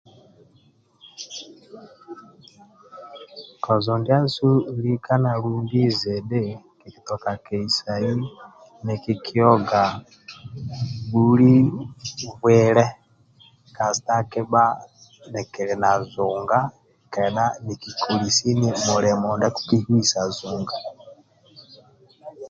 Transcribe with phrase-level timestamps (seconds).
[3.63, 4.47] Kozo ndiasu
[4.83, 6.45] lika na lumbi zidhi
[6.79, 8.13] kikitoka keisai
[8.85, 9.83] nikikioga
[11.11, 11.55] buli
[12.39, 12.85] bwile
[13.75, 14.63] kasita kibha
[15.33, 16.59] nikili nazunga
[17.13, 20.75] kedha nikikoli sini mulimo ndia akikihuisa zunga